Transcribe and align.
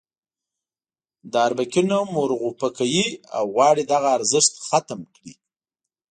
د 1.31 1.33
اربکي 1.47 1.83
نوم 1.91 2.09
ورغوپه 2.21 2.67
کوي 2.77 3.07
او 3.37 3.43
غواړي 3.55 3.83
دغه 3.93 4.09
ارزښت 4.17 4.53
ختم 4.67 4.99
کړي. 5.15 5.33